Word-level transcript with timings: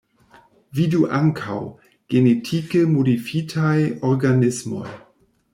Vidu 0.79 1.01
ankaŭ: 1.17 1.57
Genetike 2.15 2.83
modifitaj 2.97 3.77
organismoj. 4.15 4.87